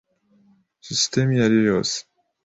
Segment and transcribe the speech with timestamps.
[0.85, 1.97] Sisitemu iyo ari yo yose,